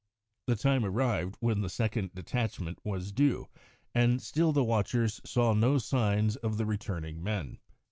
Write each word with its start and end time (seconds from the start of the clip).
The 0.47 0.55
time 0.55 0.83
arrived 0.83 1.35
when 1.41 1.61
the 1.61 1.69
second 1.69 2.15
detachment 2.15 2.79
was 2.83 3.11
due, 3.11 3.49
and 3.93 4.19
still 4.19 4.51
the 4.51 4.63
watchers 4.63 5.21
saw 5.25 5.53
no 5.53 5.77
signs 5.77 6.35
of 6.37 6.57
the 6.57 6.65
returning 6.65 7.21
men. 7.23 7.59